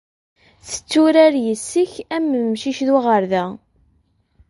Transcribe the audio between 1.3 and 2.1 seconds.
yes-k